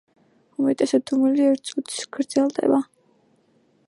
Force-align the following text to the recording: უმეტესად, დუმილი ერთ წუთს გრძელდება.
უმეტესად, 0.61 1.03
დუმილი 1.11 1.45
ერთ 1.49 1.69
წუთს 1.71 1.99
გრძელდება. 2.19 2.81